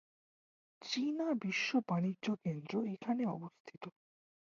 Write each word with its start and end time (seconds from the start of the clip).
চীনা 0.81 1.27
বিশ্ব 1.41 1.69
বাণিজ্য 1.87 2.25
কেন্দ্র 2.43 2.73
এখানে 2.93 3.23
অবস্থিত। 3.27 3.83